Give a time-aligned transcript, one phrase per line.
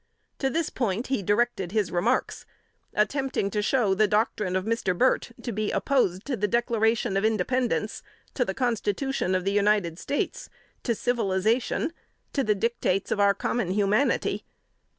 [0.39, 2.47] To this point he directed his remarks,
[2.95, 4.97] attempting to show the doctrine of Mr.
[4.97, 8.01] Burt to be opposed to the Declaration of Independence,
[8.33, 10.49] to the Constitution of the United States,
[10.81, 11.93] to civilization,
[12.33, 14.43] to the dictates of our common humanity.